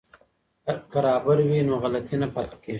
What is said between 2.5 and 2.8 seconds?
کیږي.